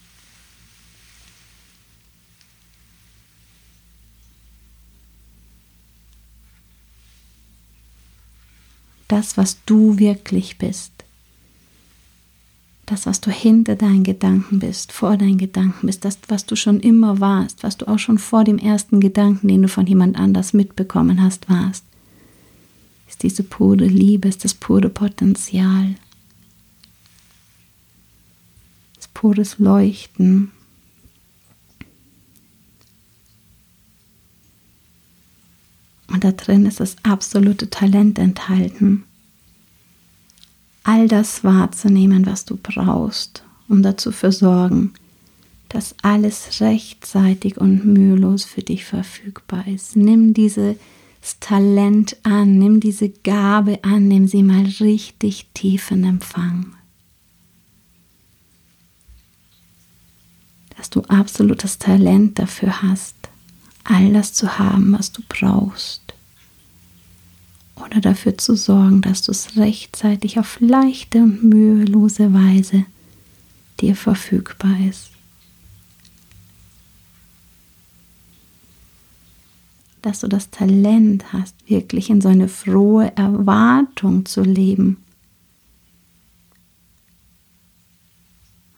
Das, 9.07 9.37
was 9.37 9.63
du 9.65 9.97
wirklich 9.97 10.57
bist, 10.57 10.96
das, 12.87 13.05
was 13.05 13.19
du 13.19 13.29
hinter 13.29 13.75
deinen 13.75 14.05
Gedanken 14.05 14.59
bist, 14.59 14.93
vor 14.93 15.17
deinen 15.17 15.37
Gedanken 15.37 15.87
bist, 15.87 16.05
das, 16.05 16.17
was 16.29 16.45
du 16.45 16.55
schon 16.55 16.79
immer 16.79 17.19
warst, 17.19 17.61
was 17.61 17.77
du 17.77 17.85
auch 17.85 17.99
schon 17.99 18.17
vor 18.17 18.45
dem 18.45 18.57
ersten 18.57 19.01
Gedanken, 19.01 19.49
den 19.49 19.61
du 19.61 19.67
von 19.67 19.85
jemand 19.85 20.17
anders 20.17 20.53
mitbekommen 20.53 21.21
hast, 21.21 21.49
warst, 21.49 21.83
ist 23.09 23.23
diese 23.23 23.43
pure 23.43 23.85
Liebe, 23.85 24.29
ist 24.29 24.45
das 24.45 24.53
pure 24.53 24.89
Potenzial, 24.89 25.95
das 28.95 29.09
pures 29.09 29.59
Leuchten. 29.59 30.53
Und 36.07 36.23
da 36.23 36.31
drin 36.31 36.65
ist 36.65 36.79
das 36.79 36.95
absolute 37.03 37.69
Talent 37.69 38.17
enthalten 38.17 39.03
all 40.87 41.09
das 41.09 41.43
wahrzunehmen, 41.43 42.25
was 42.25 42.45
du 42.45 42.55
brauchst, 42.55 43.43
um 43.67 43.83
dazu 43.83 44.09
zu 44.09 44.31
sorgen, 44.31 44.93
dass 45.67 45.95
alles 46.01 46.61
rechtzeitig 46.61 47.57
und 47.57 47.85
mühelos 47.85 48.45
für 48.45 48.61
dich 48.61 48.85
verfügbar 48.85 49.67
ist. 49.67 49.97
Nimm 49.97 50.33
dieses 50.33 50.77
Talent 51.41 52.15
an, 52.23 52.57
nimm 52.57 52.79
diese 52.79 53.09
Gabe 53.09 53.83
an, 53.83 54.07
nimm 54.07 54.29
sie 54.29 54.43
mal 54.43 54.63
richtig 54.79 55.47
tief 55.53 55.91
in 55.91 56.05
Empfang. 56.05 56.67
Dass 60.77 60.89
du 60.89 61.01
absolutes 61.01 61.79
Talent 61.79 62.39
dafür 62.39 62.81
hast, 62.81 63.15
all 63.83 64.13
das 64.13 64.31
zu 64.31 64.57
haben, 64.57 64.93
was 64.93 65.11
du 65.11 65.21
brauchst 65.27 66.06
oder 67.83 68.01
dafür 68.01 68.37
zu 68.37 68.55
sorgen, 68.55 69.01
dass 69.01 69.21
du 69.21 69.31
es 69.31 69.57
rechtzeitig 69.57 70.39
auf 70.39 70.59
leichte 70.59 71.19
und 71.19 71.43
mühelose 71.43 72.33
Weise 72.33 72.85
dir 73.79 73.95
verfügbar 73.95 74.75
ist. 74.89 75.11
Dass 80.01 80.21
du 80.21 80.27
das 80.27 80.49
Talent 80.49 81.33
hast, 81.33 81.55
wirklich 81.69 82.09
in 82.09 82.21
so 82.21 82.29
eine 82.29 82.47
frohe 82.47 83.11
Erwartung 83.15 84.25
zu 84.25 84.41
leben. 84.41 84.97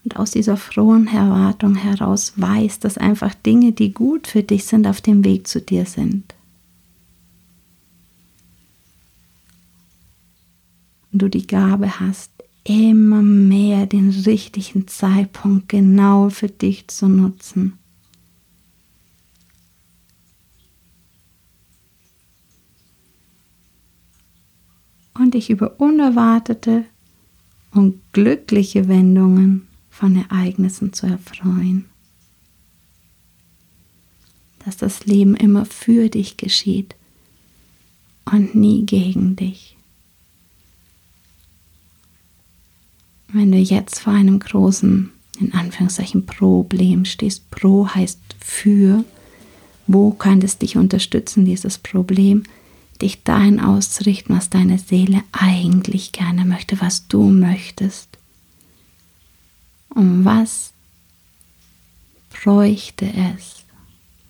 Und 0.04 0.18
aus 0.18 0.32
dieser 0.32 0.58
frohen 0.58 1.08
Erwartung 1.08 1.76
heraus 1.76 2.34
weißt, 2.36 2.84
dass 2.84 2.98
einfach 2.98 3.36
Dinge, 3.36 3.74
die 3.74 3.94
gut 3.94 4.28
für 4.28 4.44
dich 4.44 4.66
sind, 4.66 4.88
auf 4.88 5.02
dem 5.02 5.24
Weg 5.24 5.48
zu 5.48 5.62
dir 5.62 5.86
sind. 5.86 6.34
Und 11.12 11.22
du 11.22 11.30
die 11.30 11.48
Gabe 11.48 12.00
hast, 12.00 12.32
immer 12.64 13.22
mehr 13.22 13.86
den 13.86 14.10
richtigen 14.10 14.88
Zeitpunkt 14.88 15.70
genau 15.70 16.30
für 16.30 16.50
dich 16.50 16.88
zu 16.88 17.08
nutzen. 17.08 17.74
Und 25.16 25.34
dich 25.34 25.50
über 25.50 25.80
unerwartete 25.82 26.86
und 27.72 28.02
glückliche 28.14 28.88
Wendungen 28.88 29.68
von 29.90 30.16
Ereignissen 30.16 30.94
zu 30.94 31.08
erfreuen. 31.08 31.86
Dass 34.64 34.78
das 34.78 35.06
Leben 35.06 35.36
immer 35.36 35.66
für 35.66 36.08
dich 36.10 36.38
geschieht 36.38 36.96
und 38.26 38.56
nie 38.56 38.86
gegen 38.86 39.36
dich. 39.36 39.79
Wenn 43.32 43.52
du 43.52 43.60
jetzt 43.60 44.00
vor 44.00 44.14
einem 44.14 44.40
großen, 44.40 45.12
in 45.40 45.54
Anführungszeichen, 45.54 46.26
Problem 46.26 47.06
stehst, 47.06 47.52
Pro 47.52 47.88
heißt 47.88 48.20
für, 48.40 49.04
wo 49.86 50.12
kann 50.12 50.42
es 50.42 50.58
dich 50.58 50.78
unterstützen, 50.78 51.46
dieses 51.46 51.78
Problem, 51.78 52.44
dich 53.02 53.24
dahin 53.24 53.60
auszurichten, 53.60 54.36
was 54.36 54.50
deine 54.50 54.80
Seele 54.80 55.24
eigentlich 55.32 56.12
gerne 56.12 56.44
möchte, 56.44 56.82
was 56.82 57.08
du 57.08 57.30
möchtest. 57.30 58.10
Um 59.94 60.26
was 60.26 60.74
bräuchte 62.30 63.06
es? 63.06 63.64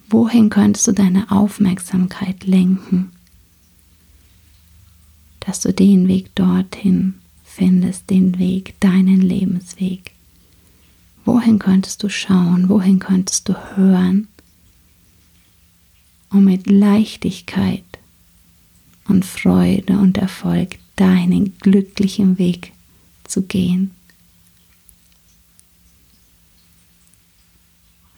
Wohin 0.09 0.49
könntest 0.49 0.87
du 0.87 0.91
deine 0.91 1.31
Aufmerksamkeit 1.31 2.45
lenken, 2.45 3.11
dass 5.39 5.61
du 5.61 5.71
den 5.73 6.07
Weg 6.07 6.33
dorthin 6.35 7.15
findest 7.59 8.09
den 8.09 8.39
Weg, 8.39 8.79
deinen 8.79 9.19
Lebensweg. 9.19 10.13
Wohin 11.25 11.59
könntest 11.59 12.01
du 12.01 12.09
schauen? 12.09 12.69
Wohin 12.69 12.99
könntest 12.99 13.49
du 13.49 13.75
hören? 13.75 14.29
Um 16.29 16.45
mit 16.45 16.67
Leichtigkeit 16.67 17.83
und 19.09 19.25
Freude 19.25 19.99
und 19.99 20.17
Erfolg 20.17 20.77
deinen 20.95 21.57
glücklichen 21.57 22.37
Weg 22.37 22.71
zu 23.25 23.41
gehen. 23.41 23.91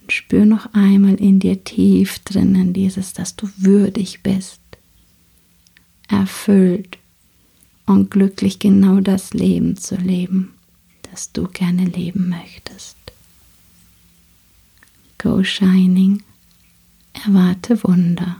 Und 0.01 0.12
spür 0.12 0.45
noch 0.45 0.71
einmal 0.73 1.15
in 1.15 1.39
dir 1.39 1.63
tief 1.63 2.19
drinnen 2.19 2.73
dieses, 2.73 3.13
dass 3.13 3.36
du 3.36 3.49
würdig 3.58 4.21
bist, 4.21 4.62
erfüllt 6.08 7.01
und 7.86 8.12
glücklich 8.12 8.60
genau 8.60 9.00
das 9.00 9.34
Leben 9.34 9.78
zu 9.78 9.96
leben, 9.96 10.54
das 11.10 11.32
du 11.32 11.48
gerne 11.48 11.86
leben 11.86 12.30
möchtest. 12.30 12.98
Go 15.17 15.44
Shining, 15.44 16.24
erwarte 17.13 17.84
Wunder. 17.84 18.38